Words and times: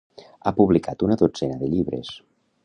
Ha 0.49 0.53
publicat 0.59 1.05
una 1.09 1.17
dotzena 1.23 1.59
de 1.61 1.71
llibres. 1.75 2.11